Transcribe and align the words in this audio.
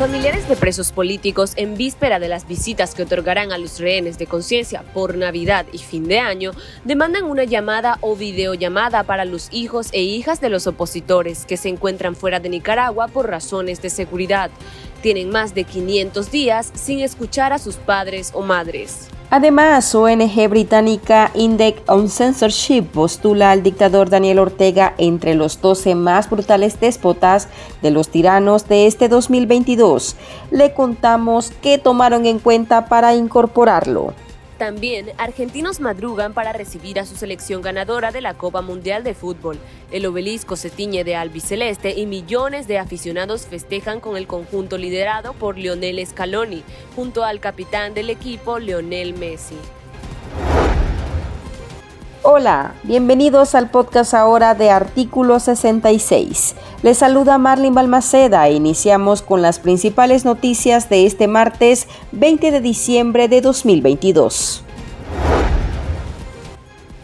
Familiares 0.00 0.48
de 0.48 0.56
presos 0.56 0.92
políticos 0.92 1.52
en 1.56 1.76
víspera 1.76 2.18
de 2.18 2.28
las 2.28 2.48
visitas 2.48 2.94
que 2.94 3.02
otorgarán 3.02 3.52
a 3.52 3.58
los 3.58 3.78
rehenes 3.78 4.16
de 4.16 4.26
conciencia 4.26 4.82
por 4.94 5.14
Navidad 5.14 5.66
y 5.74 5.76
fin 5.76 6.08
de 6.08 6.18
año 6.18 6.52
demandan 6.86 7.24
una 7.24 7.44
llamada 7.44 7.98
o 8.00 8.16
videollamada 8.16 9.02
para 9.02 9.26
los 9.26 9.48
hijos 9.52 9.90
e 9.92 10.00
hijas 10.00 10.40
de 10.40 10.48
los 10.48 10.66
opositores 10.66 11.44
que 11.44 11.58
se 11.58 11.68
encuentran 11.68 12.16
fuera 12.16 12.40
de 12.40 12.48
Nicaragua 12.48 13.08
por 13.08 13.28
razones 13.28 13.82
de 13.82 13.90
seguridad. 13.90 14.50
Tienen 15.02 15.28
más 15.28 15.54
de 15.54 15.64
500 15.64 16.30
días 16.30 16.72
sin 16.74 17.00
escuchar 17.00 17.52
a 17.52 17.58
sus 17.58 17.76
padres 17.76 18.30
o 18.32 18.40
madres. 18.40 19.10
Además, 19.32 19.94
ONG 19.94 20.48
británica 20.48 21.30
Index 21.34 21.82
on 21.86 22.08
Censorship 22.08 22.82
postula 22.82 23.52
al 23.52 23.62
dictador 23.62 24.10
Daniel 24.10 24.40
Ortega 24.40 24.92
entre 24.98 25.36
los 25.36 25.60
12 25.60 25.94
más 25.94 26.28
brutales 26.28 26.80
déspotas 26.80 27.46
de 27.80 27.92
los 27.92 28.08
tiranos 28.08 28.66
de 28.66 28.88
este 28.88 29.08
2022. 29.08 30.16
Le 30.50 30.74
contamos 30.74 31.52
qué 31.62 31.78
tomaron 31.78 32.26
en 32.26 32.40
cuenta 32.40 32.86
para 32.86 33.14
incorporarlo. 33.14 34.14
También 34.60 35.12
argentinos 35.16 35.80
madrugan 35.80 36.34
para 36.34 36.52
recibir 36.52 37.00
a 37.00 37.06
su 37.06 37.16
selección 37.16 37.62
ganadora 37.62 38.12
de 38.12 38.20
la 38.20 38.34
Copa 38.34 38.60
Mundial 38.60 39.02
de 39.02 39.14
Fútbol. 39.14 39.58
El 39.90 40.04
obelisco 40.04 40.54
se 40.54 40.68
tiñe 40.68 41.02
de 41.02 41.16
albiceleste 41.16 41.98
y 41.98 42.04
millones 42.04 42.68
de 42.68 42.78
aficionados 42.78 43.46
festejan 43.46 44.00
con 44.00 44.18
el 44.18 44.26
conjunto 44.26 44.76
liderado 44.76 45.32
por 45.32 45.56
Lionel 45.56 46.06
Scaloni, 46.06 46.62
junto 46.94 47.24
al 47.24 47.40
capitán 47.40 47.94
del 47.94 48.10
equipo, 48.10 48.58
Lionel 48.58 49.14
Messi. 49.14 49.56
Hola, 52.22 52.74
bienvenidos 52.82 53.54
al 53.54 53.70
podcast 53.70 54.12
ahora 54.12 54.54
de 54.54 54.68
Artículo 54.68 55.40
66. 55.40 56.54
Les 56.82 56.98
saluda 56.98 57.38
Marlin 57.38 57.72
Balmaceda 57.72 58.46
e 58.46 58.52
iniciamos 58.52 59.22
con 59.22 59.40
las 59.40 59.58
principales 59.58 60.26
noticias 60.26 60.90
de 60.90 61.06
este 61.06 61.28
martes 61.28 61.88
20 62.12 62.50
de 62.50 62.60
diciembre 62.60 63.28
de 63.28 63.40
2022. 63.40 64.62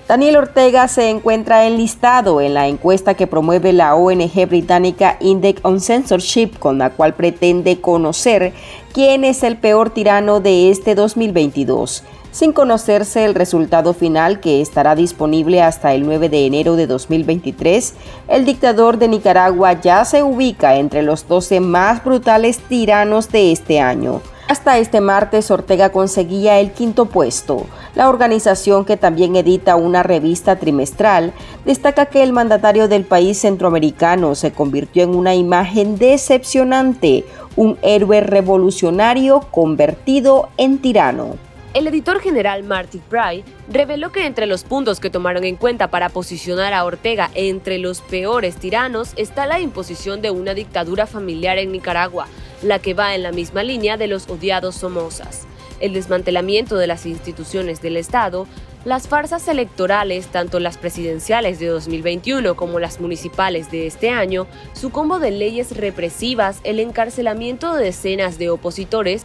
Daniel 0.06 0.36
Ortega 0.36 0.86
se 0.86 1.08
encuentra 1.08 1.67
enlistado 1.67 2.42
en 2.42 2.53
la 2.53 2.69
encuesta 2.69 3.14
que 3.14 3.27
promueve 3.27 3.73
la 3.73 3.95
ONG 3.95 4.47
británica 4.47 5.17
Index 5.20 5.62
on 5.64 5.80
Censorship, 5.80 6.58
con 6.58 6.77
la 6.77 6.91
cual 6.91 7.14
pretende 7.14 7.80
conocer 7.80 8.53
quién 8.92 9.25
es 9.25 9.42
el 9.42 9.56
peor 9.56 9.89
tirano 9.89 10.41
de 10.41 10.70
este 10.70 10.95
2022 10.95 12.05
sin 12.37 12.53
conocerse 12.53 13.25
el 13.25 13.34
resultado 13.34 13.95
final 13.95 14.41
que 14.41 14.61
estará 14.61 14.95
disponible 14.95 15.62
hasta 15.62 15.95
el 15.95 16.05
9 16.05 16.29
de 16.29 16.45
enero 16.45 16.77
de 16.77 16.87
2023, 16.87 17.95
el 18.29 18.45
dictador 18.45 18.98
de 18.98 19.09
Nicaragua 19.09 19.81
ya 19.81 20.05
se 20.05 20.23
ubica 20.23 20.77
entre 20.77 21.03
los 21.03 21.27
12 21.29 21.61
más 21.61 22.05
brutales 22.05 22.59
tiranos 22.59 23.31
de 23.33 23.53
este 23.53 23.81
año. 23.81 24.20
Hasta 24.48 24.77
este 24.77 25.01
martes 25.01 25.51
Ortega 25.51 25.89
conseguía 25.92 26.61
el 26.61 26.73
quinto 26.73 27.07
puesto. 27.07 27.64
La 27.95 28.11
organización 28.11 28.84
que 28.84 28.98
también 28.98 29.34
edita 29.34 29.77
una 29.77 30.03
revista 30.03 30.57
trimestral 30.57 31.33
destaca 31.64 32.05
que 32.05 32.23
el 32.23 32.34
mandatario 32.34 32.87
del 32.87 33.07
país 33.07 33.39
centroamericano 33.39 34.34
se 34.34 34.53
convirtió 34.53 35.05
en 35.05 35.14
una 35.14 35.34
imagen 35.34 35.97
decepcionante, 35.97 37.25
un 37.57 37.79
héroe 37.81 38.20
revolucionario 38.20 39.41
convertido 39.51 40.51
en 40.59 40.77
tirano. 40.83 41.47
El 41.75 41.86
editor 41.86 42.20
general 42.20 42.62
Marty 42.62 42.98
Pry 42.98 43.45
reveló 43.69 44.11
que 44.11 44.25
entre 44.25 44.47
los 44.47 44.64
puntos 44.64 44.98
que 44.98 45.11
tomaron 45.11 45.45
en 45.45 45.56
cuenta 45.56 45.89
para 45.89 46.08
posicionar 46.08 46.73
a 46.73 46.84
Ortega 46.84 47.31
entre 47.34 47.78
los 47.78 48.00
peores 48.00 48.56
tiranos 48.56 49.12
está 49.17 49.47
la 49.47 49.61
imposición 49.61 50.23
de 50.23 50.31
una 50.31 50.55
dictadura 50.55 51.06
familiar 51.06 51.58
en 51.58 51.73
Nicaragua, 51.73 52.28
la 52.62 52.78
que 52.78 52.95
va 52.95 53.14
en 53.14 53.23
la 53.23 53.33
misma 53.33 53.62
línea 53.62 53.97
de 53.97 54.06
los 54.06 54.28
odiados 54.28 54.77
Somozas, 54.77 55.47
el 55.81 55.92
desmantelamiento 55.92 56.77
de 56.77 56.86
las 56.86 57.05
instituciones 57.05 57.83
del 57.83 57.98
Estado, 57.98 58.46
las 58.86 59.08
farsas 59.08 59.48
electorales, 59.48 60.29
tanto 60.29 60.61
las 60.61 60.79
presidenciales 60.79 61.58
de 61.58 61.67
2021 61.67 62.55
como 62.55 62.79
las 62.79 63.01
municipales 63.01 63.70
de 63.70 63.86
este 63.89 64.11
año, 64.11 64.46
su 64.74 64.90
combo 64.90 65.19
de 65.19 65.33
leyes 65.33 65.77
represivas, 65.77 66.61
el 66.63 66.79
encarcelamiento 66.79 67.74
de 67.74 67.86
decenas 67.86 68.39
de 68.39 68.48
opositores 68.48 69.24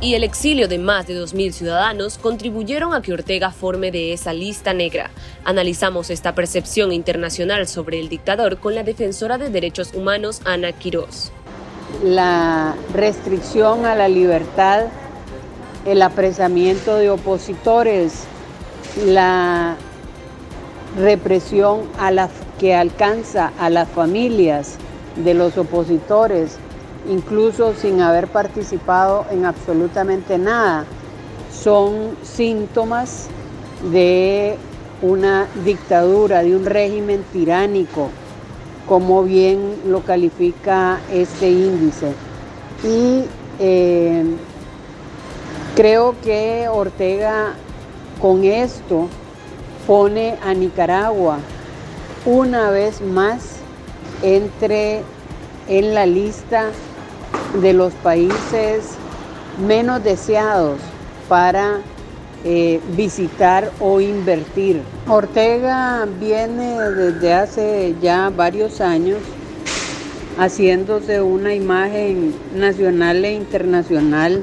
y 0.00 0.14
el 0.14 0.24
exilio 0.24 0.68
de 0.68 0.78
más 0.78 1.06
de 1.06 1.14
2.000 1.14 1.52
ciudadanos 1.52 2.18
contribuyeron 2.18 2.94
a 2.94 3.02
que 3.02 3.12
Ortega 3.12 3.50
forme 3.50 3.90
de 3.90 4.12
esa 4.12 4.32
lista 4.32 4.74
negra. 4.74 5.10
Analizamos 5.44 6.10
esta 6.10 6.34
percepción 6.34 6.92
internacional 6.92 7.66
sobre 7.66 8.00
el 8.00 8.08
dictador 8.08 8.58
con 8.58 8.74
la 8.74 8.82
defensora 8.82 9.38
de 9.38 9.50
derechos 9.50 9.94
humanos 9.94 10.40
Ana 10.44 10.72
Quirós. 10.72 11.32
La 12.02 12.74
restricción 12.92 13.86
a 13.86 13.94
la 13.94 14.08
libertad, 14.08 14.86
el 15.86 16.02
apresamiento 16.02 16.96
de 16.96 17.10
opositores, 17.10 18.24
la 19.06 19.76
represión 20.96 21.88
a 21.98 22.28
que 22.58 22.74
alcanza 22.74 23.52
a 23.58 23.70
las 23.70 23.88
familias 23.88 24.76
de 25.16 25.34
los 25.34 25.58
opositores, 25.58 26.58
incluso 27.08 27.74
sin 27.74 28.00
haber 28.00 28.28
participado 28.28 29.26
en 29.30 29.44
absolutamente 29.44 30.38
nada, 30.38 30.84
son 31.50 32.16
síntomas 32.22 33.28
de 33.92 34.56
una 35.02 35.46
dictadura, 35.64 36.42
de 36.42 36.56
un 36.56 36.64
régimen 36.64 37.24
tiránico, 37.32 38.08
como 38.88 39.22
bien 39.22 39.76
lo 39.86 40.00
califica 40.00 41.00
este 41.12 41.50
índice. 41.50 42.12
Y 42.82 43.24
eh, 43.58 44.24
creo 45.76 46.14
que 46.22 46.68
Ortega 46.68 47.54
con 48.20 48.44
esto 48.44 49.08
pone 49.86 50.36
a 50.44 50.54
Nicaragua 50.54 51.38
una 52.24 52.70
vez 52.70 53.00
más 53.00 53.56
entre 54.22 55.02
en 55.68 55.94
la 55.94 56.06
lista 56.06 56.70
de 57.60 57.72
los 57.72 57.92
países 57.94 58.96
menos 59.66 60.02
deseados 60.02 60.80
para 61.28 61.80
eh, 62.44 62.80
visitar 62.96 63.70
o 63.80 64.00
invertir. 64.00 64.82
Ortega 65.08 66.06
viene 66.20 66.78
desde 66.78 67.32
hace 67.32 67.94
ya 68.02 68.30
varios 68.30 68.80
años 68.80 69.18
haciéndose 70.38 71.22
una 71.22 71.54
imagen 71.54 72.34
nacional 72.54 73.24
e 73.24 73.32
internacional 73.32 74.42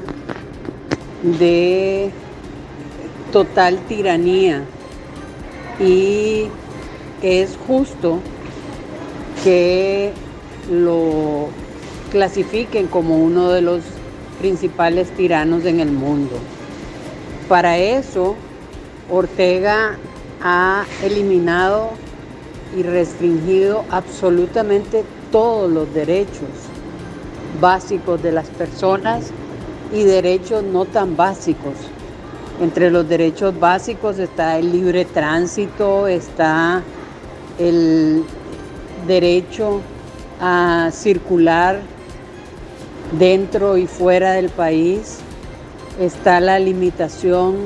de 1.38 2.10
total 3.30 3.78
tiranía 3.86 4.62
y 5.78 6.46
es 7.22 7.56
justo 7.66 8.18
que 9.44 10.12
lo 10.70 11.48
clasifiquen 12.12 12.88
como 12.88 13.16
uno 13.16 13.50
de 13.50 13.62
los 13.62 13.80
principales 14.38 15.10
tiranos 15.16 15.64
en 15.64 15.80
el 15.80 15.90
mundo. 15.90 16.36
Para 17.48 17.78
eso, 17.78 18.36
Ortega 19.10 19.96
ha 20.42 20.84
eliminado 21.02 21.90
y 22.76 22.82
restringido 22.82 23.84
absolutamente 23.90 25.04
todos 25.30 25.70
los 25.70 25.92
derechos 25.94 26.48
básicos 27.60 28.22
de 28.22 28.32
las 28.32 28.48
personas 28.48 29.30
y 29.92 30.02
derechos 30.02 30.62
no 30.62 30.84
tan 30.84 31.16
básicos. 31.16 31.74
Entre 32.60 32.90
los 32.90 33.08
derechos 33.08 33.58
básicos 33.58 34.18
está 34.18 34.58
el 34.58 34.70
libre 34.70 35.06
tránsito, 35.06 36.06
está 36.06 36.82
el 37.58 38.22
derecho 39.06 39.80
a 40.40 40.90
circular 40.92 41.80
dentro 43.18 43.76
y 43.76 43.86
fuera 43.86 44.32
del 44.32 44.48
país. 44.48 45.18
Está 46.00 46.40
la 46.40 46.58
limitación 46.58 47.56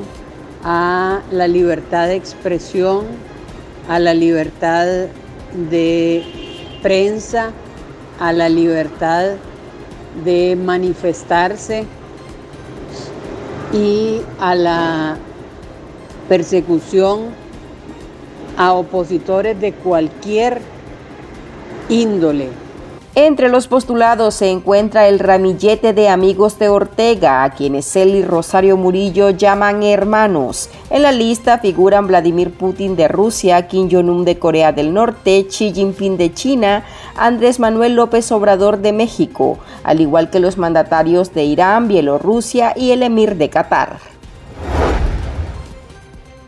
a 0.64 1.20
la 1.30 1.46
libertad 1.46 2.08
de 2.08 2.16
expresión, 2.16 3.04
a 3.88 3.98
la 3.98 4.14
libertad 4.14 5.06
de 5.70 6.24
prensa, 6.82 7.52
a 8.18 8.32
la 8.32 8.48
libertad 8.48 9.36
de 10.24 10.56
manifestarse 10.56 11.84
y 13.72 14.20
a 14.40 14.54
la 14.54 15.16
persecución 16.28 17.46
a 18.56 18.72
opositores 18.72 19.60
de 19.60 19.72
cualquier 19.72 20.60
índole. 21.88 22.65
Entre 23.18 23.48
los 23.48 23.66
postulados 23.66 24.34
se 24.34 24.50
encuentra 24.50 25.08
el 25.08 25.18
ramillete 25.18 25.94
de 25.94 26.10
amigos 26.10 26.58
de 26.58 26.68
Ortega, 26.68 27.44
a 27.44 27.50
quienes 27.54 27.96
él 27.96 28.14
y 28.14 28.22
Rosario 28.22 28.76
Murillo 28.76 29.30
llaman 29.30 29.82
hermanos. 29.82 30.68
En 30.90 31.00
la 31.00 31.12
lista 31.12 31.56
figuran 31.56 32.08
Vladimir 32.08 32.52
Putin 32.52 32.94
de 32.94 33.08
Rusia, 33.08 33.68
Kim 33.68 33.88
Jong-un 33.90 34.26
de 34.26 34.38
Corea 34.38 34.72
del 34.72 34.92
Norte, 34.92 35.46
Xi 35.48 35.72
Jinping 35.72 36.18
de 36.18 36.34
China, 36.34 36.84
Andrés 37.16 37.58
Manuel 37.58 37.94
López 37.94 38.30
Obrador 38.32 38.80
de 38.80 38.92
México, 38.92 39.56
al 39.82 40.02
igual 40.02 40.28
que 40.28 40.38
los 40.38 40.58
mandatarios 40.58 41.32
de 41.32 41.44
Irán, 41.44 41.88
Bielorrusia 41.88 42.74
y 42.76 42.90
el 42.90 43.02
emir 43.02 43.36
de 43.36 43.48
Qatar. 43.48 43.96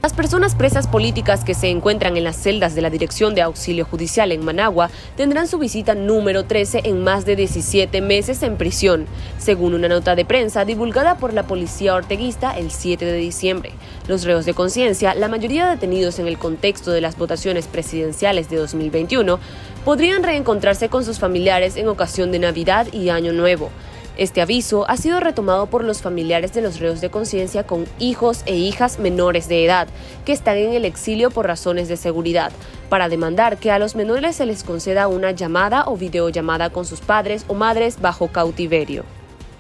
Las 0.08 0.16
personas 0.16 0.54
presas 0.54 0.86
políticas 0.86 1.44
que 1.44 1.52
se 1.52 1.68
encuentran 1.68 2.16
en 2.16 2.24
las 2.24 2.36
celdas 2.36 2.74
de 2.74 2.80
la 2.80 2.88
Dirección 2.88 3.34
de 3.34 3.42
Auxilio 3.42 3.84
Judicial 3.84 4.32
en 4.32 4.42
Managua 4.42 4.88
tendrán 5.18 5.46
su 5.46 5.58
visita 5.58 5.94
número 5.94 6.46
13 6.46 6.80
en 6.84 7.04
más 7.04 7.26
de 7.26 7.36
17 7.36 8.00
meses 8.00 8.42
en 8.42 8.56
prisión, 8.56 9.04
según 9.36 9.74
una 9.74 9.86
nota 9.86 10.16
de 10.16 10.24
prensa 10.24 10.64
divulgada 10.64 11.18
por 11.18 11.34
la 11.34 11.42
policía 11.42 11.94
orteguista 11.94 12.56
el 12.56 12.70
7 12.70 13.04
de 13.04 13.18
diciembre. 13.18 13.72
Los 14.08 14.24
reos 14.24 14.46
de 14.46 14.54
conciencia, 14.54 15.14
la 15.14 15.28
mayoría 15.28 15.68
detenidos 15.68 16.18
en 16.18 16.26
el 16.26 16.38
contexto 16.38 16.90
de 16.90 17.02
las 17.02 17.18
votaciones 17.18 17.66
presidenciales 17.66 18.48
de 18.48 18.56
2021, 18.56 19.38
podrían 19.84 20.22
reencontrarse 20.22 20.88
con 20.88 21.04
sus 21.04 21.18
familiares 21.18 21.76
en 21.76 21.86
ocasión 21.86 22.32
de 22.32 22.38
Navidad 22.38 22.86
y 22.94 23.10
Año 23.10 23.34
Nuevo. 23.34 23.70
Este 24.18 24.42
aviso 24.42 24.84
ha 24.90 24.96
sido 24.96 25.20
retomado 25.20 25.66
por 25.66 25.84
los 25.84 26.02
familiares 26.02 26.52
de 26.52 26.60
los 26.60 26.80
reos 26.80 27.00
de 27.00 27.08
conciencia 27.08 27.64
con 27.64 27.86
hijos 28.00 28.42
e 28.46 28.56
hijas 28.56 28.98
menores 28.98 29.48
de 29.48 29.64
edad 29.64 29.86
que 30.24 30.32
están 30.32 30.56
en 30.56 30.72
el 30.72 30.84
exilio 30.84 31.30
por 31.30 31.46
razones 31.46 31.86
de 31.86 31.96
seguridad, 31.96 32.50
para 32.88 33.08
demandar 33.08 33.58
que 33.58 33.70
a 33.70 33.78
los 33.78 33.94
menores 33.94 34.34
se 34.34 34.44
les 34.44 34.64
conceda 34.64 35.06
una 35.06 35.30
llamada 35.30 35.84
o 35.86 35.96
videollamada 35.96 36.70
con 36.70 36.84
sus 36.84 36.98
padres 37.00 37.44
o 37.46 37.54
madres 37.54 38.00
bajo 38.00 38.26
cautiverio. 38.26 39.04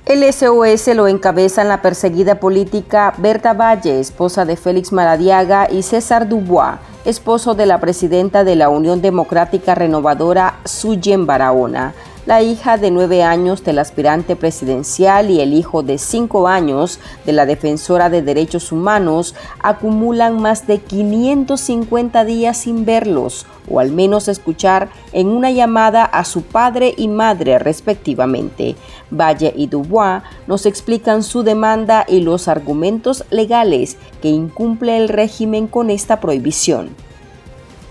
El 0.06 0.24
SOS 0.24 0.88
lo 0.88 1.06
encabezan 1.06 1.68
la 1.68 1.80
perseguida 1.80 2.40
política 2.40 3.14
Berta 3.18 3.52
Valle, 3.52 4.00
esposa 4.00 4.44
de 4.44 4.56
Félix 4.56 4.90
Maradiaga, 4.90 5.68
y 5.70 5.82
César 5.82 6.28
Dubois, 6.28 6.78
esposo 7.04 7.54
de 7.54 7.66
la 7.66 7.78
presidenta 7.78 8.42
de 8.42 8.56
la 8.56 8.70
Unión 8.70 9.02
Democrática 9.02 9.76
Renovadora, 9.76 10.58
Suyen 10.64 11.26
Barahona 11.26 11.94
la 12.28 12.42
hija 12.42 12.76
de 12.76 12.90
nueve 12.90 13.22
años 13.22 13.64
del 13.64 13.78
aspirante 13.78 14.36
presidencial 14.36 15.30
y 15.30 15.40
el 15.40 15.54
hijo 15.54 15.82
de 15.82 15.96
cinco 15.96 16.46
años 16.46 17.00
de 17.24 17.32
la 17.32 17.46
defensora 17.46 18.10
de 18.10 18.20
derechos 18.20 18.70
humanos 18.70 19.34
acumulan 19.62 20.38
más 20.38 20.66
de 20.66 20.76
550 20.76 22.26
días 22.26 22.58
sin 22.58 22.84
verlos 22.84 23.46
o 23.66 23.80
al 23.80 23.92
menos 23.92 24.28
escuchar 24.28 24.90
en 25.14 25.28
una 25.28 25.50
llamada 25.52 26.04
a 26.04 26.26
su 26.26 26.42
padre 26.42 26.92
y 26.98 27.08
madre 27.08 27.58
respectivamente. 27.58 28.76
Valle 29.10 29.54
y 29.56 29.68
Dubois 29.68 30.22
nos 30.46 30.66
explican 30.66 31.22
su 31.22 31.42
demanda 31.42 32.04
y 32.06 32.20
los 32.20 32.46
argumentos 32.46 33.24
legales 33.30 33.96
que 34.20 34.28
incumple 34.28 34.98
el 34.98 35.08
régimen 35.08 35.66
con 35.66 35.88
esta 35.88 36.20
prohibición. 36.20 36.90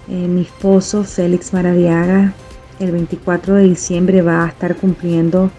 Eh, 0.08 0.14
mi 0.14 0.42
esposo 0.42 1.04
Félix 1.04 1.54
Maradiaga 1.54 2.36
el 2.80 2.92
24 2.92 3.56
de 3.56 3.64
diciembre 3.64 4.22
va 4.22 4.46
a 4.46 4.48
estar 4.50 4.76
cumpliendo 4.76 5.52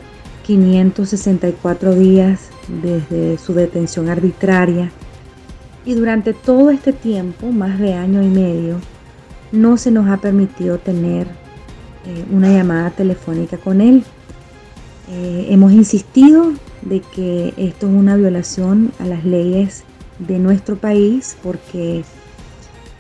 564 0.47 1.95
días 1.95 2.51
desde 2.69 3.39
su 3.39 3.55
detención 3.55 4.09
arbitraria 4.09 4.91
y 5.89 5.95
durante 5.95 6.35
todo 6.35 6.69
este 6.69 6.93
tiempo, 6.93 7.51
más 7.51 7.79
de 7.79 7.95
año 7.95 8.23
y 8.23 8.29
medio, 8.29 8.77
no 9.53 9.79
se 9.79 9.91
nos 9.91 10.07
ha 10.11 10.19
permitido 10.19 10.77
tener 10.77 11.27
eh, 12.07 12.25
una 12.31 12.53
llamada 12.53 12.91
telefónica 12.91 13.57
con 13.57 13.81
él. 13.81 14.05
Eh, 15.09 15.47
hemos 15.49 15.73
insistido 15.73 16.53
de 16.83 17.01
que 17.01 17.55
esto 17.57 17.87
es 17.87 17.93
una 17.95 18.17
violación 18.17 18.93
a 18.99 19.07
las 19.07 19.25
leyes 19.25 19.85
de 20.19 20.39
nuestro 20.39 20.77
país 20.77 21.39
porque 21.43 22.05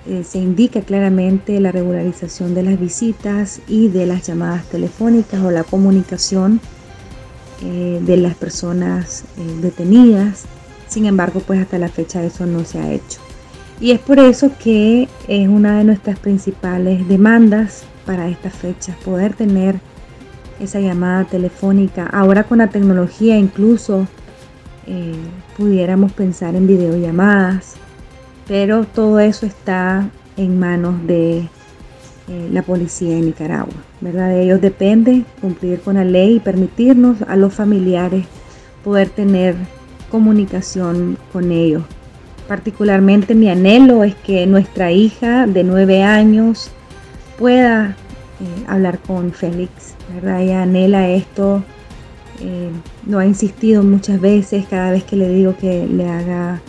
eh, 0.09 0.25
se 0.25 0.39
indica 0.39 0.81
claramente 0.81 1.61
la 1.61 1.71
regularización 1.71 2.55
de 2.55 2.63
las 2.63 2.81
visitas 2.81 3.61
y 3.69 3.89
de 3.89 4.07
las 4.07 4.27
llamadas 4.27 4.65
telefónicas 4.65 5.43
o 5.43 5.51
la 5.51 5.65
comunicación 5.65 6.63
eh, 7.63 8.01
de 8.01 8.17
las 8.17 8.35
personas 8.35 9.25
eh, 9.37 9.61
detenidas. 9.61 10.47
Sin 10.87 11.05
embargo, 11.05 11.43
pues 11.47 11.61
hasta 11.61 11.79
la 11.79 11.91
fecha 11.91 12.25
eso 12.25 12.47
no 12.47 12.65
se 12.65 12.79
ha 12.79 12.91
hecho. 12.91 13.21
Y 13.81 13.91
es 13.91 13.99
por 13.99 14.19
eso 14.19 14.51
que 14.59 15.11
es 15.29 15.47
una 15.47 15.77
de 15.77 15.85
nuestras 15.85 16.19
principales 16.19 17.07
demandas 17.07 17.83
para 18.07 18.29
estas 18.29 18.55
fechas, 18.55 18.97
poder 19.05 19.35
tener 19.35 19.79
esa 20.59 20.81
llamada 20.81 21.27
telefónica. 21.27 22.07
Ahora 22.07 22.45
con 22.45 22.59
la 22.59 22.69
tecnología 22.69 23.37
incluso 23.37 24.09
pudiéramos 25.59 26.13
pensar 26.13 26.57
en 26.57 26.67
videollamadas 26.67 27.77
pero 28.49 28.85
todo 28.85 29.21
eso 29.21 29.47
está 29.47 30.09
en 30.37 30.59
manos 30.59 31.07
de 31.07 31.39
eh, 32.29 32.49
la 32.51 32.63
policía 32.63 33.15
de 33.15 33.21
Nicaragua. 33.21 33.75
¿verdad? 34.01 34.31
De 34.31 34.43
ellos 34.43 34.61
depende 34.61 35.25
cumplir 35.41 35.81
con 35.81 35.95
la 35.95 36.05
ley 36.05 36.37
y 36.37 36.41
permitirnos 36.41 37.23
a 37.23 37.37
los 37.37 37.55
familiares 37.55 38.25
poder 38.83 39.11
tener 39.11 39.55
comunicación 40.11 41.19
con 41.33 41.53
ellos. 41.53 41.83
Particularmente 42.49 43.35
mi 43.35 43.51
anhelo 43.51 44.03
es 44.05 44.15
que 44.15 44.47
nuestra 44.47 44.91
hija 44.91 45.47
de 45.47 45.65
nueve 45.65 46.03
años 46.03 46.71
pueda 47.39 47.97
eh, 48.41 48.65
hablar 48.67 48.99
con 49.01 49.33
Félix. 49.33 49.95
¿verdad? 50.15 50.41
Ella 50.41 50.63
anhela 50.63 51.09
esto, 51.11 51.63
eh, 52.41 52.71
lo 53.07 53.19
ha 53.19 53.27
insistido 53.27 53.83
muchas 53.83 54.21
veces, 54.21 54.67
cada 54.71 54.93
vez 54.93 55.05
que 55.05 55.17
le 55.17 55.29
digo 55.29 55.55
que 55.57 55.87
le 55.87 56.09
haga 56.09 56.63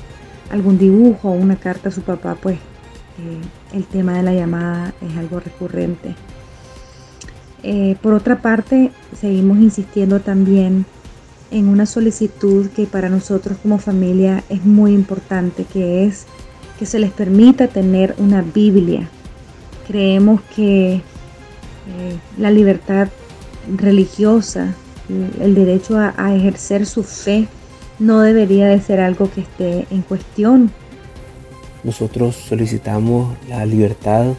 algún 0.50 0.78
dibujo 0.78 1.30
o 1.30 1.34
una 1.34 1.56
carta 1.56 1.90
a 1.90 1.92
su 1.92 2.02
papá, 2.02 2.36
pues 2.36 2.58
eh, 2.58 3.76
el 3.78 3.86
tema 3.86 4.14
de 4.14 4.24
la 4.24 4.34
llamada 4.34 4.94
es 5.02 5.18
algo 5.18 5.40
recurrente. 5.40 6.16
Eh, 7.64 7.98
por 8.02 8.14
otra 8.14 8.42
parte, 8.42 8.92
seguimos 9.20 9.58
insistiendo 9.58 10.22
también 10.22 10.86
en 11.52 11.68
una 11.68 11.86
solicitud 11.86 12.68
que 12.68 12.86
para 12.86 13.10
nosotros 13.10 13.58
como 13.62 13.80
familia 13.80 14.44
es 14.50 14.66
muy 14.66 14.94
importante, 14.94 15.66
que 15.66 16.06
es 16.06 16.26
que 16.78 16.86
se 16.86 17.00
les 17.00 17.12
permita 17.12 17.68
tener 17.68 18.16
una 18.18 18.42
Biblia. 18.42 19.10
Creemos 19.88 20.42
que 20.56 20.94
eh, 20.94 21.02
la 22.38 22.52
libertad 22.52 23.10
religiosa, 23.76 24.74
el 25.42 25.56
derecho 25.56 25.98
a 25.98 26.36
ejercer 26.36 26.86
su 26.86 27.04
fe, 27.04 27.48
no 28.00 28.22
debería 28.22 28.68
de 28.68 28.82
ser 28.82 29.00
algo 29.00 29.30
que 29.30 29.42
esté 29.42 29.86
en 29.92 30.02
cuestión. 30.02 30.72
Nosotros 31.84 32.36
solicitamos 32.36 33.38
la 33.48 33.66
libertad 33.66 34.34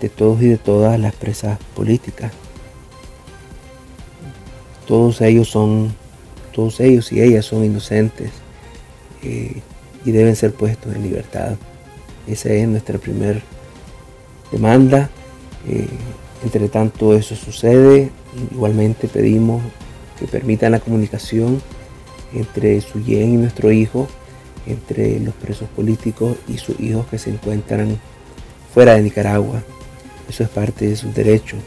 de 0.00 0.08
todos 0.08 0.42
y 0.42 0.48
de 0.48 0.58
todas 0.58 0.98
las 0.98 1.14
presas 1.14 1.58
políticas. 1.74 2.32
Todos 4.86 5.20
ellos 5.20 5.48
son, 5.48 5.94
todos 6.52 6.80
ellos 6.80 7.12
y 7.12 7.20
ellas 7.20 7.44
son 7.44 7.64
inocentes 7.64 8.30
eh, 9.22 9.60
y 10.04 10.10
deben 10.10 10.34
ser 10.36 10.52
puestos 10.52 10.94
en 10.94 11.02
libertad. 11.02 11.56
Esa 12.26 12.50
es 12.50 12.66
nuestra 12.66 12.98
primera 12.98 13.40
demanda. 14.50 15.10
Eh, 15.68 15.88
entre 16.42 16.68
tanto 16.68 17.14
eso 17.14 17.36
sucede, 17.36 18.10
igualmente 18.50 19.08
pedimos 19.08 19.62
que 20.18 20.26
permitan 20.26 20.72
la 20.72 20.80
comunicación 20.80 21.62
entre 22.32 22.80
su 22.80 23.02
yen 23.02 23.34
y 23.34 23.36
nuestro 23.36 23.72
hijo, 23.72 24.08
entre 24.66 25.20
los 25.20 25.34
presos 25.34 25.68
políticos 25.68 26.36
y 26.48 26.58
sus 26.58 26.78
hijos 26.80 27.06
que 27.06 27.18
se 27.18 27.30
encuentran 27.30 27.98
fuera 28.72 28.94
de 28.94 29.02
Nicaragua. 29.02 29.62
Eso 30.28 30.44
es 30.44 30.48
parte 30.48 30.88
de 30.88 30.96
sus 30.96 31.14
derechos. 31.14 31.58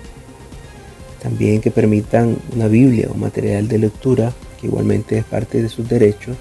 También 1.21 1.61
que 1.61 1.71
permitan 1.71 2.37
una 2.53 2.67
Biblia 2.67 3.09
o 3.11 3.15
material 3.15 3.67
de 3.67 3.77
lectura, 3.77 4.33
que 4.59 4.67
igualmente 4.67 5.17
es 5.17 5.23
parte 5.23 5.61
de 5.61 5.69
sus 5.69 5.87
derechos, 5.87 6.35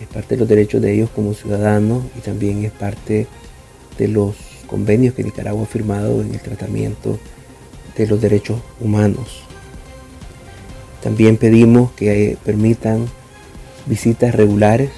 es 0.00 0.06
parte 0.08 0.34
de 0.34 0.40
los 0.40 0.48
derechos 0.48 0.82
de 0.82 0.94
ellos 0.94 1.10
como 1.14 1.34
ciudadanos 1.34 2.04
y 2.16 2.20
también 2.20 2.64
es 2.64 2.72
parte 2.72 3.26
de 3.98 4.08
los 4.08 4.34
convenios 4.66 5.14
que 5.14 5.24
Nicaragua 5.24 5.62
ha 5.62 5.66
firmado 5.66 6.20
en 6.20 6.34
el 6.34 6.40
tratamiento 6.40 7.18
de 7.96 8.06
los 8.06 8.20
derechos 8.20 8.60
humanos. 8.80 9.42
También 11.02 11.36
pedimos 11.36 11.92
que 11.92 12.36
permitan 12.44 13.06
visitas 13.86 14.34
regulares 14.34 14.90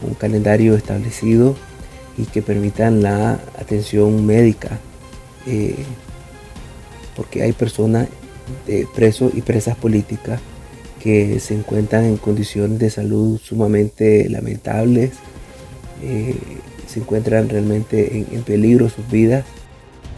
con 0.00 0.14
calendario 0.14 0.74
establecido 0.74 1.56
y 2.16 2.24
que 2.24 2.42
permitan 2.42 3.02
la 3.02 3.40
atención 3.58 4.24
médica, 4.24 4.78
eh, 5.46 5.84
porque 7.16 7.42
hay 7.42 7.52
personas, 7.52 8.08
de 8.66 8.86
presos 8.94 9.32
y 9.34 9.42
presas 9.42 9.76
políticas 9.76 10.40
que 11.00 11.38
se 11.38 11.54
encuentran 11.54 12.04
en 12.04 12.16
condiciones 12.16 12.78
de 12.78 12.90
salud 12.90 13.38
sumamente 13.38 14.28
lamentables, 14.28 15.12
eh, 16.02 16.34
se 16.86 17.00
encuentran 17.00 17.48
realmente 17.48 18.18
en, 18.18 18.26
en 18.32 18.42
peligro 18.42 18.88
sus 18.88 19.08
vidas 19.08 19.44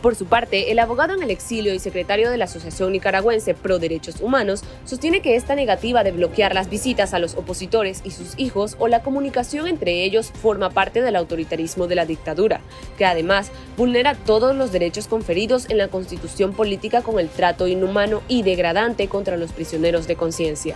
Por 0.03 0.17
su 0.17 0.27
parte, 0.27 0.73
el 0.73 0.81
abogado 0.81 1.15
en 1.15 1.23
el 1.23 1.31
exilio 1.31 1.73
y 1.73 1.79
secretario 1.79 2.29
de 2.29 2.37
la 2.37 2.47
Asociación 2.47 2.91
Nicaragüense 2.91 3.55
Pro 3.55 3.79
Derechos 3.79 4.17
Humanos 4.21 4.65
sostiene 4.85 5.23
que 5.23 5.37
esta 5.37 5.55
negativa 5.55 6.03
de 6.03 6.11
bloquear 6.11 6.57
las 6.57 6.69
visitas 6.69 7.15
a 7.15 7.21
los 7.21 7.37
opositores 7.37 8.01
y 8.03 8.11
sus 8.11 8.35
hijos 8.37 8.75
o 8.81 8.89
la 8.89 9.05
comunicación 9.05 9.69
entre 9.69 10.03
ellos 10.03 10.33
forma 10.33 10.71
parte 10.71 11.03
del 11.03 11.15
autoritarismo 11.15 11.87
de 11.87 11.95
la 11.95 12.05
dictadura, 12.05 12.63
que 12.99 13.05
además 13.05 13.53
vulnera 13.77 14.17
todos 14.17 14.57
los 14.57 14.73
derechos 14.73 15.07
conferidos 15.07 15.71
en 15.71 15.79
la 15.79 15.87
constitución 15.87 16.53
política 16.53 17.03
con 17.03 17.21
el 17.21 17.29
trato 17.29 17.69
inhumano 17.69 18.23
y 18.27 18.43
degradante 18.43 19.07
contra 19.07 19.37
los 19.37 19.53
prisioneros 19.53 20.09
de 20.09 20.17
conciencia. 20.17 20.75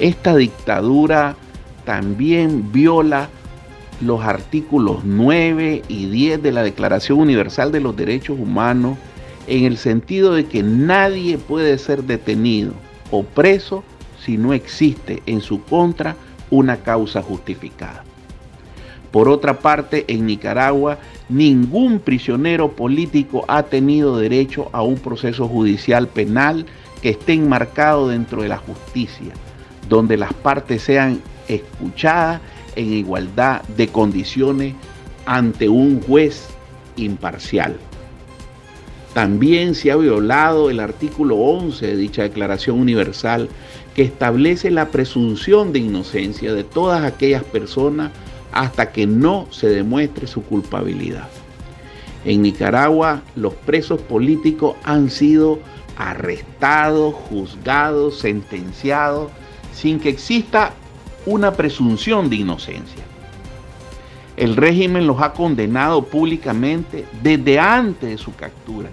Esta 0.00 0.34
dictadura 0.34 1.36
también 1.84 2.72
viola 2.72 3.30
los 4.00 4.22
artículos 4.22 5.04
9 5.04 5.82
y 5.88 6.06
10 6.06 6.42
de 6.42 6.52
la 6.52 6.62
Declaración 6.62 7.18
Universal 7.18 7.72
de 7.72 7.80
los 7.80 7.96
Derechos 7.96 8.38
Humanos 8.38 8.98
en 9.46 9.64
el 9.64 9.78
sentido 9.78 10.34
de 10.34 10.46
que 10.46 10.62
nadie 10.62 11.38
puede 11.38 11.78
ser 11.78 12.04
detenido 12.04 12.72
o 13.10 13.22
preso 13.22 13.84
si 14.20 14.36
no 14.36 14.52
existe 14.52 15.22
en 15.26 15.40
su 15.40 15.62
contra 15.62 16.16
una 16.50 16.78
causa 16.78 17.22
justificada. 17.22 18.04
Por 19.10 19.28
otra 19.28 19.60
parte, 19.60 20.04
en 20.08 20.26
Nicaragua, 20.26 20.98
ningún 21.28 22.00
prisionero 22.00 22.72
político 22.72 23.44
ha 23.48 23.62
tenido 23.62 24.18
derecho 24.18 24.68
a 24.72 24.82
un 24.82 24.96
proceso 24.96 25.48
judicial 25.48 26.08
penal 26.08 26.66
que 27.00 27.10
esté 27.10 27.32
enmarcado 27.32 28.08
dentro 28.08 28.42
de 28.42 28.48
la 28.48 28.58
justicia, 28.58 29.32
donde 29.88 30.16
las 30.16 30.34
partes 30.34 30.82
sean 30.82 31.20
escuchadas 31.48 32.40
en 32.76 32.92
igualdad 32.92 33.62
de 33.76 33.88
condiciones 33.88 34.74
ante 35.26 35.68
un 35.68 36.00
juez 36.00 36.46
imparcial. 36.96 37.76
También 39.14 39.74
se 39.74 39.90
ha 39.90 39.96
violado 39.96 40.68
el 40.68 40.78
artículo 40.78 41.36
11 41.36 41.86
de 41.86 41.96
dicha 41.96 42.22
Declaración 42.22 42.78
Universal 42.78 43.48
que 43.94 44.02
establece 44.02 44.70
la 44.70 44.90
presunción 44.90 45.72
de 45.72 45.78
inocencia 45.78 46.52
de 46.52 46.64
todas 46.64 47.02
aquellas 47.02 47.42
personas 47.42 48.12
hasta 48.52 48.92
que 48.92 49.06
no 49.06 49.46
se 49.50 49.68
demuestre 49.68 50.26
su 50.26 50.42
culpabilidad. 50.42 51.28
En 52.26 52.42
Nicaragua 52.42 53.22
los 53.36 53.54
presos 53.54 54.00
políticos 54.02 54.76
han 54.84 55.10
sido 55.10 55.60
arrestados, 55.96 57.14
juzgados, 57.14 58.18
sentenciados, 58.18 59.30
sin 59.72 59.98
que 59.98 60.10
exista 60.10 60.72
una 61.26 61.52
presunción 61.52 62.30
de 62.30 62.36
inocencia. 62.36 63.04
El 64.36 64.56
régimen 64.56 65.06
los 65.06 65.20
ha 65.20 65.32
condenado 65.32 66.04
públicamente 66.04 67.04
desde 67.22 67.58
antes 67.58 68.10
de 68.10 68.18
su 68.18 68.34
captura 68.34 68.88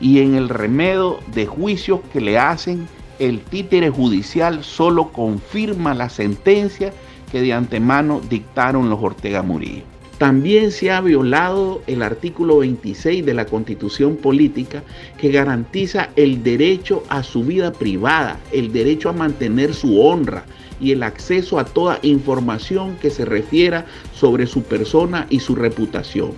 y 0.00 0.20
en 0.20 0.34
el 0.34 0.48
remedio 0.48 1.20
de 1.32 1.46
juicios 1.46 2.00
que 2.12 2.20
le 2.20 2.38
hacen, 2.38 2.88
el 3.18 3.40
títere 3.40 3.90
judicial 3.90 4.64
solo 4.64 5.12
confirma 5.12 5.94
la 5.94 6.08
sentencia 6.08 6.92
que 7.30 7.40
de 7.40 7.52
antemano 7.52 8.20
dictaron 8.28 8.90
los 8.90 9.00
Ortega 9.00 9.42
Murillo. 9.42 9.84
También 10.18 10.70
se 10.70 10.90
ha 10.90 11.00
violado 11.00 11.82
el 11.86 12.02
artículo 12.02 12.58
26 12.58 13.24
de 13.26 13.34
la 13.34 13.46
Constitución 13.46 14.16
Política 14.16 14.84
que 15.18 15.30
garantiza 15.30 16.10
el 16.14 16.42
derecho 16.42 17.02
a 17.08 17.22
su 17.22 17.42
vida 17.42 17.72
privada, 17.72 18.38
el 18.52 18.72
derecho 18.72 19.08
a 19.08 19.12
mantener 19.12 19.74
su 19.74 20.00
honra, 20.00 20.44
y 20.82 20.90
el 20.90 21.04
acceso 21.04 21.58
a 21.58 21.64
toda 21.64 22.00
información 22.02 22.96
que 23.00 23.10
se 23.10 23.24
refiera 23.24 23.86
sobre 24.12 24.46
su 24.46 24.64
persona 24.64 25.26
y 25.30 25.38
su 25.38 25.54
reputación. 25.54 26.32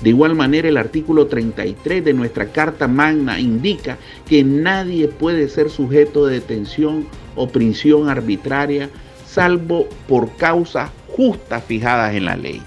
De 0.00 0.10
igual 0.10 0.34
manera, 0.34 0.68
el 0.68 0.76
artículo 0.76 1.26
33 1.26 2.04
de 2.04 2.12
nuestra 2.12 2.46
Carta 2.46 2.88
Magna 2.88 3.38
indica 3.38 3.98
que 4.26 4.42
nadie 4.42 5.08
puede 5.08 5.48
ser 5.48 5.70
sujeto 5.70 6.26
de 6.26 6.34
detención 6.34 7.06
o 7.36 7.48
prisión 7.48 8.08
arbitraria 8.08 8.90
salvo 9.26 9.88
por 10.08 10.36
causas 10.36 10.90
justas 11.08 11.64
fijadas 11.64 12.14
en 12.14 12.24
la 12.24 12.36
ley. 12.36 12.62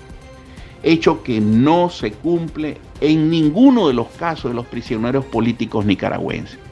Hecho 0.83 1.23
que 1.23 1.41
no 1.41 1.89
se 1.89 2.11
cumple 2.11 2.77
en 3.01 3.29
ninguno 3.29 3.87
de 3.87 3.93
los 3.93 4.07
casos 4.09 4.51
de 4.51 4.55
los 4.55 4.65
prisioneros 4.65 5.25
políticos 5.25 5.85
nicaragüenses 5.85 6.64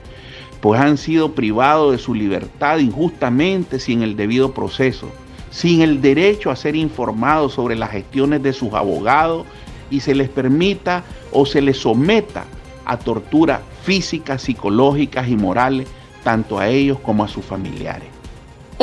pues 0.63 0.79
han 0.79 0.97
sido 0.97 1.35
privados 1.35 1.91
de 1.91 1.97
su 1.97 2.15
libertad 2.15 2.77
injustamente 2.77 3.81
sin 3.81 4.01
el 4.01 4.15
debido 4.15 4.53
proceso, 4.53 5.09
sin 5.51 5.81
el 5.81 5.99
derecho 5.99 6.51
a 6.51 6.55
ser 6.55 6.77
informados 6.77 7.51
sobre 7.51 7.75
las 7.75 7.91
gestiones 7.91 8.41
de 8.41 8.53
sus 8.53 8.73
abogados 8.73 9.45
y 9.89 9.99
se 9.99 10.15
les 10.15 10.29
permita 10.29 11.03
o 11.33 11.45
se 11.45 11.61
les 11.61 11.79
someta 11.79 12.45
a 12.85 12.97
torturas 12.97 13.59
físicas, 13.83 14.43
psicológicas 14.43 15.27
y 15.27 15.35
morales, 15.35 15.89
tanto 16.23 16.57
a 16.57 16.69
ellos 16.69 16.97
como 16.99 17.25
a 17.25 17.27
sus 17.27 17.43
familiares. 17.43 18.12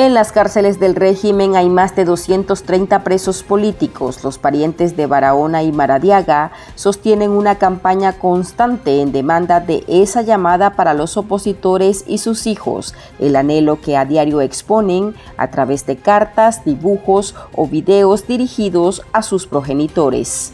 En 0.01 0.15
las 0.15 0.31
cárceles 0.31 0.79
del 0.79 0.95
régimen 0.95 1.55
hay 1.55 1.69
más 1.69 1.95
de 1.95 2.05
230 2.05 3.03
presos 3.03 3.43
políticos. 3.43 4.23
Los 4.23 4.39
parientes 4.39 4.97
de 4.97 5.05
Barahona 5.05 5.61
y 5.61 5.71
Maradiaga 5.71 6.53
sostienen 6.73 7.29
una 7.29 7.59
campaña 7.59 8.13
constante 8.13 8.99
en 8.99 9.11
demanda 9.11 9.59
de 9.59 9.83
esa 9.87 10.23
llamada 10.23 10.75
para 10.75 10.95
los 10.95 11.17
opositores 11.17 12.03
y 12.07 12.17
sus 12.17 12.47
hijos, 12.47 12.95
el 13.19 13.35
anhelo 13.35 13.79
que 13.79 13.95
a 13.95 14.05
diario 14.05 14.41
exponen 14.41 15.13
a 15.37 15.51
través 15.51 15.85
de 15.85 15.97
cartas, 15.97 16.65
dibujos 16.65 17.35
o 17.55 17.67
videos 17.67 18.25
dirigidos 18.25 19.03
a 19.13 19.21
sus 19.21 19.45
progenitores. 19.45 20.51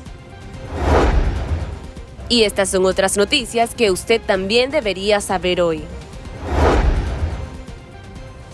Y 2.27 2.43
estas 2.43 2.67
son 2.67 2.85
otras 2.85 3.15
noticias 3.15 3.75
que 3.75 3.91
usted 3.91 4.19
también 4.19 4.71
debería 4.71 5.21
saber 5.21 5.61
hoy. 5.61 5.85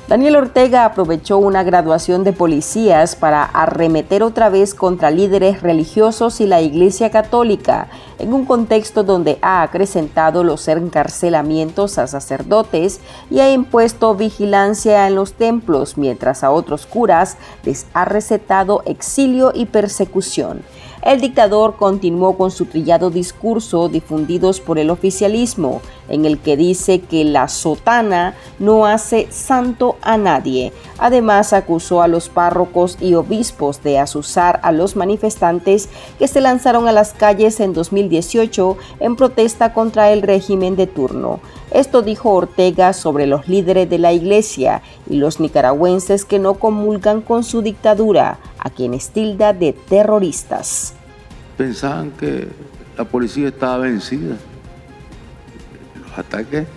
Daniel 0.10 0.36
Ortega 0.36 0.84
aprovechó 0.84 1.38
una 1.38 1.64
graduación 1.64 2.26
de 2.26 2.34
policías 2.34 3.16
para 3.16 3.46
arremeter 3.46 4.22
otra 4.22 4.50
vez 4.50 4.76
contra 4.76 5.10
líderes 5.10 5.62
religiosos 5.62 6.42
y 6.42 6.46
la 6.46 6.62
Iglesia 6.62 7.10
Católica, 7.10 7.88
en 8.20 8.34
un 8.34 8.44
contexto 8.44 9.04
donde 9.04 9.40
ha 9.42 9.62
acrecentado 9.62 10.44
los 10.44 10.68
encarcelamientos 10.68 11.98
a 11.98 12.08
sacerdotes 12.08 13.00
y 13.32 13.40
ha 13.40 13.50
impuesto 13.50 14.14
vigilancia 14.14 15.08
en 15.08 15.16
los 15.16 15.34
templos, 15.34 15.98
mientras 15.98 16.44
a 16.44 16.52
otros 16.52 16.86
curas 16.86 17.38
les 17.64 17.86
ha 17.94 18.04
recetado 18.04 18.84
exilio 18.86 19.54
y 19.56 19.68
persecución. 19.68 20.64
El 21.04 21.20
dictador 21.20 21.76
continuó 21.76 22.38
con 22.38 22.50
su 22.50 22.66
trillado 22.66 23.10
discurso 23.10 23.90
difundidos 23.90 24.62
por 24.62 24.80
el 24.80 24.90
oficialismo, 24.90 25.82
en 26.08 26.24
el 26.24 26.40
que 26.40 26.56
dice 26.56 27.02
que 27.02 27.26
la 27.26 27.50
sotana 27.50 28.36
no 28.58 28.86
hace 28.86 29.28
santo 29.30 29.98
a 30.02 30.16
nadie. 30.16 30.72
Además, 30.98 31.52
acusó 31.52 32.02
a 32.02 32.08
los 32.08 32.30
párrocos 32.30 32.98
y 33.02 33.16
obispos 33.16 33.84
de 33.84 34.00
asusar 34.00 34.62
a 34.64 34.72
los 34.72 34.96
manifestantes 34.96 35.90
que 36.20 36.30
se 36.30 36.40
lanzaron 36.40 36.88
a 36.88 36.94
las 36.94 37.12
calles 37.12 37.60
en 37.60 37.74
2018 37.74 38.78
en 39.02 39.18
protesta 39.18 39.74
contra 39.74 40.12
el 40.12 40.22
régimen 40.22 40.78
de 40.78 40.88
turno. 40.88 41.42
Esto 41.74 42.04
dijo 42.04 42.30
Ortega 42.30 42.94
sobre 42.94 43.26
los 43.26 43.48
líderes 43.48 43.90
de 43.90 43.98
la 43.98 44.14
iglesia 44.14 44.84
y 45.10 45.16
los 45.16 45.40
nicaragüenses 45.40 46.24
que 46.24 46.38
no 46.38 46.54
comulgan 46.54 47.22
con 47.22 47.44
su 47.44 47.64
dictadura, 47.64 48.38
a 48.60 48.70
quienes 48.70 49.10
tilda 49.10 49.54
de 49.54 49.74
terroristas. 49.74 50.94
Pensaban 51.58 52.12
que 52.12 52.48
la 52.96 53.06
policía 53.06 53.48
estaba 53.48 53.80
vencida. 53.80 54.38
Los 56.00 56.18
ataques 56.18 56.68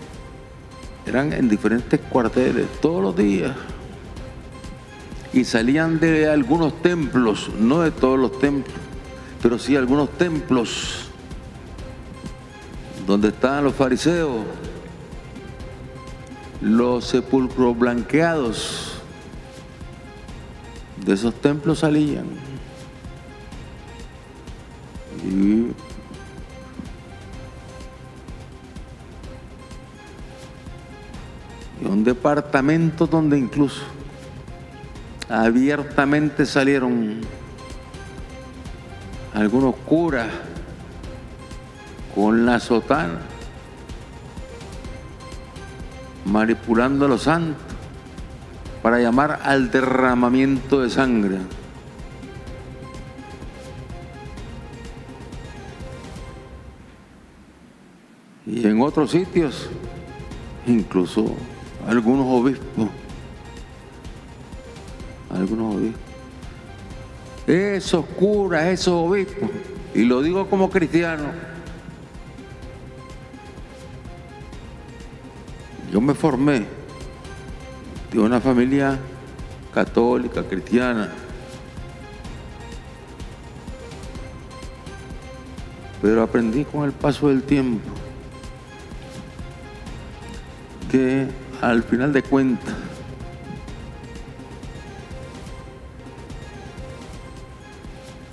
eran 1.06 1.30
en 1.34 1.50
diferentes 1.50 2.00
cuarteles 2.00 2.66
todos 2.80 3.02
los 3.02 3.14
días 3.14 3.54
y 5.34 5.44
salían 5.44 6.00
de 6.00 6.26
algunos 6.26 6.80
templos, 6.80 7.50
no 7.60 7.82
de 7.82 7.90
todos 7.90 8.18
los 8.18 8.38
templos, 8.38 8.74
pero 9.42 9.58
sí 9.58 9.76
algunos 9.76 10.08
templos 10.12 11.10
donde 13.06 13.28
estaban 13.28 13.62
los 13.62 13.74
fariseos, 13.74 14.40
los 16.60 17.04
sepulcros 17.04 17.78
blanqueados, 17.78 18.94
de 21.04 21.12
esos 21.12 21.34
templos 21.34 21.80
salían. 21.80 22.26
Y 25.24 25.72
un 31.86 32.04
departamento 32.04 33.06
donde 33.06 33.38
incluso 33.38 33.82
abiertamente 35.28 36.46
salieron 36.46 37.20
algunos 39.34 39.74
curas 39.76 40.28
con 42.14 42.46
la 42.46 42.58
sotana 42.60 43.35
manipulando 46.26 47.06
a 47.06 47.08
los 47.08 47.22
santos 47.22 47.62
para 48.82 49.00
llamar 49.00 49.40
al 49.42 49.70
derramamiento 49.70 50.82
de 50.82 50.90
sangre. 50.90 51.38
otros 58.86 59.10
sitios, 59.10 59.68
incluso 60.66 61.34
algunos 61.86 62.26
obispos, 62.26 62.88
algunos 65.30 65.76
obispos. 65.76 66.00
Esos 67.46 68.04
curas, 68.06 68.66
esos 68.66 68.94
obispos, 68.94 69.50
y 69.94 70.04
lo 70.04 70.22
digo 70.22 70.48
como 70.48 70.70
cristiano, 70.70 71.24
yo 75.96 76.00
me 76.02 76.12
formé 76.12 76.66
de 78.12 78.18
una 78.18 78.38
familia 78.38 78.98
católica, 79.72 80.42
cristiana, 80.42 81.10
pero 86.02 86.22
aprendí 86.22 86.66
con 86.66 86.84
el 86.84 86.92
paso 86.92 87.28
del 87.28 87.42
tiempo 87.44 87.88
que 90.90 91.28
al 91.62 91.82
final 91.82 92.12
de 92.12 92.22
cuentas 92.22 92.74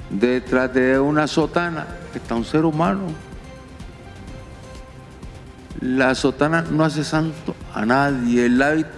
detrás 0.10 0.74
de 0.74 1.00
una 1.00 1.28
sotana 1.28 1.88
está 2.14 2.36
un 2.36 2.44
ser 2.44 2.66
humano. 2.66 3.33
La 5.84 6.16
sotana 6.16 6.62
no 6.62 6.86
hace 6.86 7.04
santo 7.04 7.54
a 7.74 7.86
nadie, 7.86 8.46
el 8.46 8.62
hábito 8.62 8.90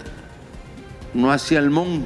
no 1.15 1.31
hace 1.31 1.57
al 1.57 1.71
monje. 1.71 2.05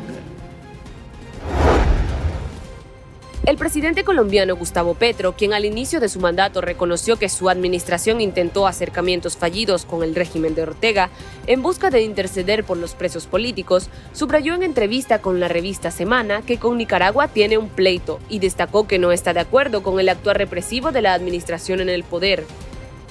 El 3.46 3.58
presidente 3.58 4.06
colombiano 4.06 4.56
Gustavo 4.56 4.94
Petro, 4.94 5.36
quien 5.36 5.54
al 5.54 5.66
inicio 5.66 6.00
de 6.00 6.08
su 6.08 6.22
mandato 6.22 6.62
reconoció 6.62 7.18
que 7.18 7.28
su 7.28 7.50
administración 7.50 8.22
intentó 8.22 8.68
acercamientos 8.68 9.36
fallidos 9.36 9.84
con 9.84 10.02
el 10.02 10.16
régimen 10.16 10.56
de 10.56 10.62
Ortega 10.62 11.10
en 11.46 11.62
busca 11.62 11.90
de 11.90 12.04
interceder 12.04 12.64
por 12.64 12.78
los 12.78 12.94
presos 12.94 13.28
políticos, 13.28 13.90
subrayó 14.14 14.54
en 14.54 14.64
entrevista 14.64 15.20
con 15.20 15.42
la 15.42 15.50
revista 15.50 15.92
Semana 15.92 16.42
que 16.42 16.58
con 16.58 16.78
Nicaragua 16.78 17.28
tiene 17.28 17.58
un 17.58 17.68
pleito 17.68 18.22
y 18.30 18.40
destacó 18.40 18.88
que 18.88 18.98
no 18.98 19.12
está 19.12 19.34
de 19.34 19.42
acuerdo 19.42 19.84
con 19.84 20.00
el 20.00 20.08
actuar 20.08 20.38
represivo 20.38 20.94
de 20.94 21.02
la 21.02 21.14
administración 21.14 21.82
en 21.82 21.90
el 21.90 22.06
poder. 22.06 22.46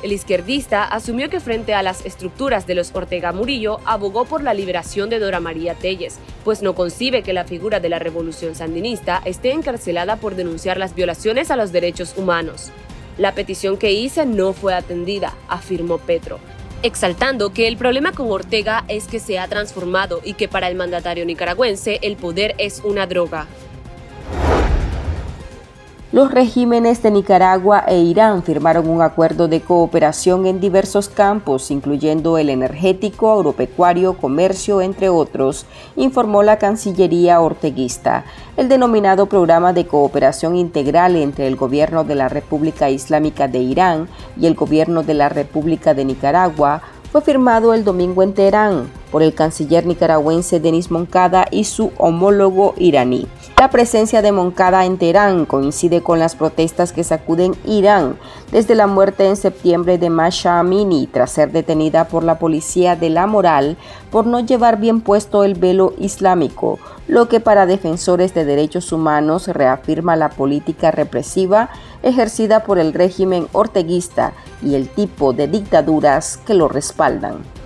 El 0.03 0.13
izquierdista 0.13 0.85
asumió 0.85 1.29
que 1.29 1.41
frente 1.41 1.75
a 1.75 1.83
las 1.83 2.07
estructuras 2.07 2.69
de 2.69 2.77
los 2.77 2.95
Ortega 2.95 3.33
Murillo 3.33 3.81
abogó 3.85 4.27
por 4.27 4.45
la 4.45 4.55
liberación 4.55 5.11
de 5.11 5.19
Dora 5.19 5.41
María 5.41 5.75
Telles, 5.75 6.21
pues 6.45 6.63
no 6.63 6.77
concibe 6.77 7.25
que 7.25 7.33
la 7.33 7.45
figura 7.45 7.81
de 7.81 7.89
la 7.89 7.99
revolución 7.99 8.55
sandinista 8.55 9.21
esté 9.25 9.51
encarcelada 9.51 10.17
por 10.17 10.37
denunciar 10.37 10.79
las 10.79 10.95
violaciones 10.95 11.51
a 11.51 11.57
los 11.57 11.73
derechos 11.73 12.15
humanos. 12.17 12.71
La 13.17 13.35
petición 13.35 13.77
que 13.77 13.91
hice 13.91 14.25
no 14.25 14.53
fue 14.53 14.73
atendida, 14.73 15.35
afirmó 15.49 15.99
Petro, 15.99 16.39
exaltando 16.85 17.53
que 17.53 17.67
el 17.67 17.77
problema 17.77 18.13
con 18.13 18.31
Ortega 18.31 18.85
es 18.87 19.09
que 19.09 19.19
se 19.19 19.41
ha 19.41 19.49
transformado 19.49 20.21
y 20.23 20.35
que 20.35 20.47
para 20.47 20.69
el 20.69 20.77
mandatario 20.77 21.25
nicaragüense 21.25 21.99
el 22.03 22.17
poder 22.17 22.55
es 22.59 22.83
una 22.85 23.09
droga. 23.09 23.49
Los 26.19 26.33
regímenes 26.33 27.01
de 27.01 27.13
Nicaragua 27.13 27.85
e 27.87 28.01
Irán 28.01 28.43
firmaron 28.43 28.89
un 28.89 29.03
acuerdo 29.03 29.47
de 29.47 29.61
cooperación 29.61 30.47
en 30.47 30.59
diversos 30.59 31.09
campos, 31.09 31.71
incluyendo 31.71 32.39
el 32.39 32.51
energético, 32.51 33.31
agropecuario, 33.31 34.15
comercio, 34.15 34.81
entre 34.81 35.11
otros, 35.11 35.65
informó 35.95 36.43
la 36.43 36.59
Cancillería 36.59 37.41
orteguista. 37.41 38.25
El 38.57 38.69
denominado 38.69 39.27
Programa 39.27 39.73
de 39.73 39.87
Cooperación 39.87 40.57
Integral 40.57 41.15
entre 41.15 41.47
el 41.47 41.55
Gobierno 41.55 42.03
de 42.03 42.17
la 42.17 42.29
República 42.29 42.91
Islámica 42.91 43.47
de 43.47 43.61
Irán 43.61 44.09
y 44.37 44.47
el 44.47 44.57
Gobierno 44.57 45.05
de 45.05 45.15
la 45.15 45.29
República 45.29 45.95
de 45.95 46.05
Nicaragua 46.05 46.83
fue 47.13 47.21
firmado 47.21 47.73
el 47.75 47.85
domingo 47.85 48.25
en 48.25 48.35
Teherán 48.35 48.98
por 49.11 49.23
el 49.23 49.35
canciller 49.35 49.87
nicaragüense 49.87 50.61
Denis 50.61 50.91
Moncada 50.91 51.47
y 51.51 51.65
su 51.65 51.93
homólogo 51.97 52.75
iraní. 52.77 53.27
La 53.59 53.71
presencia 53.71 54.23
de 54.23 54.31
Moncada 54.31 54.85
en 54.85 54.99
Teherán 54.99 55.45
coincide 55.45 56.01
con 56.01 56.21
las 56.21 56.37
protestas 56.37 56.93
que 56.93 57.03
sacuden 57.03 57.57
Irán 57.67 58.17
desde 58.53 58.77
la 58.77 58.87
muerte 58.87 59.27
en 59.27 59.37
septiembre 59.37 59.99
de 59.99 60.11
Masha 60.11 60.61
Amini 60.61 61.09
tras 61.09 61.33
ser 61.33 61.51
detenida 61.51 62.07
por 62.07 62.23
la 62.23 62.39
policía 62.39 62.95
de 62.95 63.11
la 63.11 63.27
moral 63.27 63.77
por 64.13 64.27
no 64.27 64.41
llevar 64.41 64.79
bien 64.79 65.01
puesto 65.01 65.43
el 65.43 65.55
velo 65.55 65.93
islámico, 65.99 66.79
lo 67.09 67.29
que 67.29 67.41
para 67.41 67.67
defensores 67.67 68.33
de 68.33 68.45
derechos 68.45 68.93
humanos 68.93 69.49
reafirma 69.49 70.15
la 70.15 70.29
política 70.29 70.93
represiva 70.93 71.71
ejercida 72.03 72.63
por 72.63 72.79
el 72.79 72.93
régimen 72.93 73.49
orteguista 73.53 74.35
y 74.63 74.77
el 74.77 74.89
tipo 74.89 75.33
de 75.33 75.49
dictaduras 75.49 76.37
que 76.47 76.55
lo 76.55 76.69
respaldan. 76.69 77.58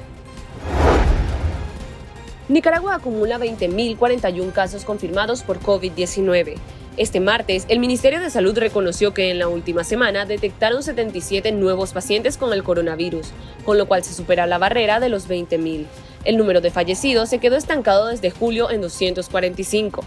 Nicaragua 2.48 2.96
acumula 2.96 3.38
20.041 3.38 4.52
casos 4.52 4.84
confirmados 4.84 5.42
por 5.42 5.60
COVID-19. 5.60 6.56
Este 6.96 7.20
martes, 7.20 7.66
el 7.68 7.78
Ministerio 7.78 8.20
de 8.20 8.30
Salud 8.30 8.58
reconoció 8.58 9.14
que 9.14 9.30
en 9.30 9.38
la 9.38 9.46
última 9.46 9.84
semana 9.84 10.26
detectaron 10.26 10.82
77 10.82 11.52
nuevos 11.52 11.92
pacientes 11.92 12.36
con 12.36 12.52
el 12.52 12.64
coronavirus, 12.64 13.28
con 13.64 13.78
lo 13.78 13.86
cual 13.86 14.02
se 14.02 14.12
supera 14.12 14.48
la 14.48 14.58
barrera 14.58 14.98
de 14.98 15.08
los 15.08 15.28
20.000. 15.28 15.86
El 16.24 16.36
número 16.36 16.60
de 16.60 16.72
fallecidos 16.72 17.28
se 17.28 17.38
quedó 17.38 17.56
estancado 17.56 18.08
desde 18.08 18.30
julio 18.30 18.70
en 18.70 18.80
245. 18.80 20.04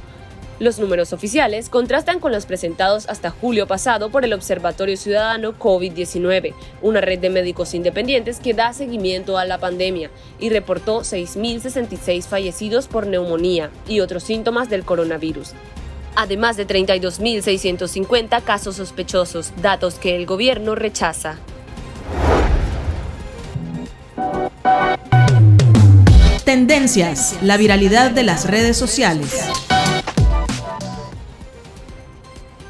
Los 0.58 0.80
números 0.80 1.12
oficiales 1.12 1.68
contrastan 1.68 2.22
con 2.22 2.32
los 2.32 2.46
presentados 2.46 3.10
hasta 3.10 3.30
julio 3.30 3.68
pasado 3.68 4.10
por 4.10 4.24
el 4.24 4.32
Observatorio 4.32 4.96
Ciudadano 4.96 5.54
COVID-19, 5.60 6.54
una 6.82 7.02
red 7.02 7.20
de 7.20 7.30
médicos 7.30 7.74
independientes 7.74 8.40
que 8.40 8.54
da 8.54 8.72
seguimiento 8.72 9.38
a 9.38 9.44
la 9.44 9.58
pandemia 9.58 10.10
y 10.40 10.50
reportó 10.50 11.02
6.066 11.02 12.24
fallecidos 12.24 12.88
por 12.88 13.06
neumonía 13.06 13.70
y 13.86 14.00
otros 14.00 14.24
síntomas 14.24 14.70
del 14.70 14.86
coronavirus. 14.86 15.52
Además 16.16 16.56
de 16.56 16.66
32.650 16.66 18.42
casos 18.42 18.78
sospechosos, 18.78 19.52
datos 19.62 19.96
que 19.96 20.16
el 20.16 20.26
gobierno 20.26 20.74
rechaza. 20.76 21.38
Tendencias, 26.46 27.36
la 27.42 27.58
viralidad 27.58 28.12
de 28.12 28.24
las 28.24 28.48
redes 28.48 28.78
sociales. 28.78 29.50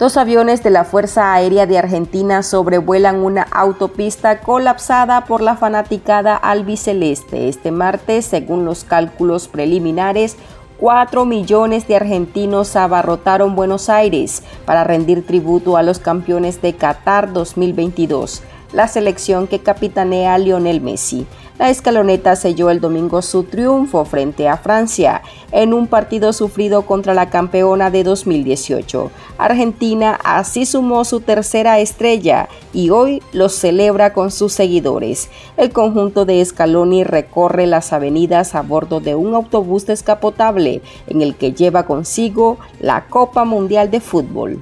Dos 0.06 0.18
aviones 0.18 0.62
de 0.62 0.70
la 0.70 0.84
Fuerza 0.84 1.34
Aérea 1.34 1.66
de 1.66 1.80
Argentina 1.80 2.44
sobrevuelan 2.44 3.24
una 3.24 3.42
autopista 3.42 4.40
colapsada 4.40 5.26
por 5.26 5.42
la 5.42 5.58
fanaticada 5.58 6.36
albiceleste. 6.36 7.50
Este 7.50 7.72
martes, 7.72 8.26
según 8.26 8.66
los 8.66 8.84
cálculos 8.84 9.48
preliminares, 9.48 10.38
4 10.78 11.26
millones 11.26 11.88
de 11.88 11.96
argentinos 11.96 12.76
abarrotaron 12.76 13.56
Buenos 13.56 13.90
Aires 13.90 14.44
para 14.68 14.84
rendir 14.84 15.26
tributo 15.26 15.76
a 15.76 15.82
los 15.82 15.98
campeones 15.98 16.62
de 16.62 16.76
Qatar 16.76 17.34
2022, 17.34 18.44
la 18.74 18.88
selección 18.88 19.48
que 19.48 19.60
capitanea 19.60 20.38
Lionel 20.38 20.82
Messi. 20.82 21.26
La 21.58 21.70
escaloneta 21.70 22.36
selló 22.36 22.70
el 22.70 22.82
domingo 22.82 23.22
su 23.22 23.44
triunfo 23.44 24.04
frente 24.04 24.50
a 24.50 24.58
Francia 24.58 25.22
en 25.54 25.74
un 25.74 25.88
partido 25.88 26.34
sufrido 26.34 26.82
contra 26.82 27.14
la 27.14 27.30
campeona 27.30 27.90
de 27.90 28.04
2018. 28.04 29.10
Argentina 29.38 30.20
así 30.26 30.66
sumó 30.66 31.06
su 31.06 31.22
tercera 31.22 31.80
estrella 31.80 32.50
y 32.74 32.90
hoy 32.90 33.24
lo 33.32 33.48
celebra 33.48 34.12
con 34.12 34.32
sus 34.32 34.52
seguidores. 34.52 35.30
El 35.56 35.72
conjunto 35.72 36.26
de 36.26 36.44
Scaloni 36.44 37.06
recorre 37.06 37.68
las 37.68 37.94
avenidas 37.94 38.54
a 38.54 38.62
bordo 38.62 39.00
de 39.00 39.16
un 39.16 39.34
autobús 39.34 39.86
descapotable 39.86 40.82
en 41.08 41.22
el 41.22 41.36
que 41.36 41.54
lleva 41.54 41.86
consigo 41.86 42.58
la 42.82 43.06
Copa 43.06 43.46
Mundial 43.46 43.90
de 43.90 44.02
Fútbol. 44.02 44.62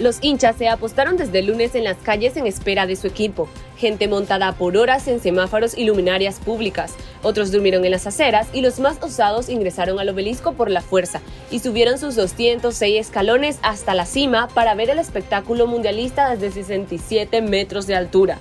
Los 0.00 0.18
hinchas 0.22 0.56
se 0.56 0.68
apostaron 0.68 1.16
desde 1.16 1.38
el 1.38 1.46
lunes 1.46 1.76
en 1.76 1.84
las 1.84 1.98
calles 1.98 2.36
en 2.36 2.48
espera 2.48 2.84
de 2.86 2.96
su 2.96 3.06
equipo. 3.06 3.48
Gente 3.78 4.08
montada 4.08 4.50
por 4.52 4.76
horas 4.76 5.06
en 5.06 5.20
semáforos 5.20 5.78
y 5.78 5.84
luminarias 5.84 6.40
públicas. 6.40 6.94
Otros 7.22 7.52
durmieron 7.52 7.84
en 7.84 7.92
las 7.92 8.08
aceras 8.08 8.48
y 8.52 8.60
los 8.60 8.80
más 8.80 9.00
osados 9.00 9.48
ingresaron 9.48 10.00
al 10.00 10.08
obelisco 10.08 10.54
por 10.54 10.68
la 10.68 10.80
fuerza 10.80 11.20
y 11.52 11.60
subieron 11.60 11.98
sus 11.98 12.16
206 12.16 13.00
escalones 13.00 13.58
hasta 13.62 13.94
la 13.94 14.04
cima 14.04 14.48
para 14.48 14.74
ver 14.74 14.90
el 14.90 14.98
espectáculo 14.98 15.68
mundialista 15.68 16.34
desde 16.34 16.50
67 16.50 17.40
metros 17.40 17.86
de 17.86 17.94
altura. 17.94 18.38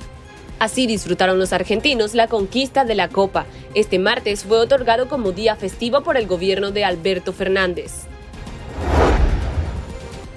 Así 0.57 0.87
disfrutaron 0.87 1.37
los 1.37 1.53
argentinos 1.53 2.15
la 2.15 2.27
conquista 2.27 2.83
de 2.83 2.95
la 2.95 3.09
Copa. 3.09 3.45
Este 3.75 3.99
martes 3.99 4.43
fue 4.43 4.57
otorgado 4.57 5.07
como 5.07 5.33
día 5.33 5.55
festivo 5.55 6.01
por 6.01 6.17
el 6.17 6.25
gobierno 6.25 6.71
de 6.71 6.83
Alberto 6.83 7.31
Fernández. 7.31 8.07